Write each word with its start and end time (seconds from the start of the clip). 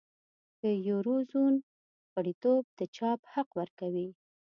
د 0.61 0.63
یورو 0.87 1.15
زون 1.31 1.55
غړیتوب 2.13 2.63
د 2.79 2.79
چاپ 2.95 3.19
حق 3.33 3.49
ورکوي. 3.59 4.09